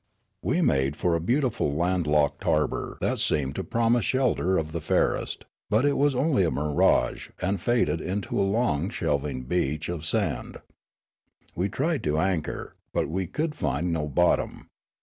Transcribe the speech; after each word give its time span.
We 0.41 0.61
made 0.63 0.95
for 0.95 1.13
a 1.13 1.21
beautiful 1.21 1.75
landlocked 1.75 2.43
harbour 2.43 2.97
that 3.01 3.19
seemed 3.19 3.53
to 3.53 3.63
promise 3.63 4.03
shelter 4.03 4.57
of 4.57 4.71
the 4.71 4.81
fairest; 4.81 5.45
but 5.69 5.85
it 5.85 5.95
was 5.95 6.15
only 6.15 6.43
a 6.43 6.49
mirage 6.49 7.29
and 7.39 7.61
faded 7.61 8.01
into 8.01 8.41
a 8.41 8.41
long 8.41 8.89
shelving 8.89 9.43
beach 9.43 9.89
of 9.89 9.99
22 10.01 10.17
Landing 10.17 10.35
23 10.39 10.49
sand. 10.49 10.61
We 11.53 11.69
tried 11.69 12.03
to 12.05 12.17
anchor, 12.17 12.75
but 12.91 13.09
we 13.09 13.27
could 13.27 13.53
find 13.53 13.93
no 13.93 14.07
bot 14.07 14.39
tom. 14.39 14.69